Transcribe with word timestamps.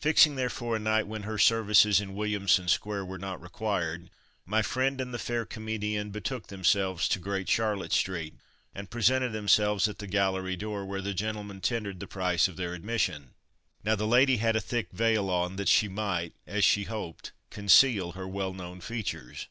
Fixing, 0.00 0.36
therefore 0.36 0.76
a 0.76 0.78
night 0.78 1.06
when 1.06 1.24
her 1.24 1.36
services 1.36 2.00
in 2.00 2.14
Williamson 2.14 2.68
square 2.68 3.04
were 3.04 3.18
not 3.18 3.38
required, 3.38 4.08
my 4.46 4.62
friend 4.62 4.98
and 4.98 5.12
the 5.12 5.18
fair 5.18 5.44
comedienne 5.44 6.08
betook 6.08 6.46
themselves 6.46 7.06
to 7.10 7.18
Great 7.18 7.50
Charlotte 7.50 7.92
street 7.92 8.32
and 8.74 8.88
presented 8.88 9.32
themselves 9.34 9.86
at 9.86 9.98
the 9.98 10.06
gallery 10.06 10.56
door 10.56 10.86
where 10.86 11.02
the 11.02 11.12
gentleman 11.12 11.60
tendered 11.60 12.00
the 12.00 12.06
price 12.06 12.48
of 12.48 12.56
their 12.56 12.72
admission. 12.72 13.32
Now 13.84 13.94
the 13.94 14.06
lady 14.06 14.38
had 14.38 14.56
a 14.56 14.60
thick 14.62 14.90
veil 14.90 15.28
on 15.28 15.56
that 15.56 15.68
she 15.68 15.86
might, 15.86 16.32
as 16.46 16.64
she 16.64 16.84
hoped, 16.84 17.32
conceal 17.50 18.12
her 18.12 18.26
well 18.26 18.54
known 18.54 18.80
features. 18.80 19.48